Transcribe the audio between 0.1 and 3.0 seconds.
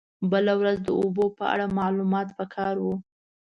بله ورځ د اوبو په اړه معلومات په کار و.